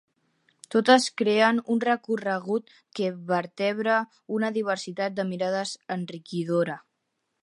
[0.75, 3.97] Totes creen un recorregut que vertebra
[4.39, 6.79] una diversitat de mirades enriquidora.